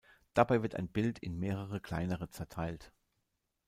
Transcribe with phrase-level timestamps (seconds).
[0.33, 2.91] Dabei wird ein Bild in mehrere kleinere zerteilt.